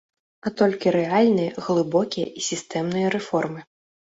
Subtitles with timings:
[0.45, 3.61] А толькі рэальныя, глыбокія і сістэмныя рэформы.